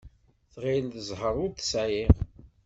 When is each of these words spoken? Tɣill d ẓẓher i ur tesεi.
Tɣill 0.53 0.85
d 0.89 0.95
ẓẓher 1.07 1.35
i 1.35 1.39
ur 1.43 1.51
tesεi. 1.57 2.03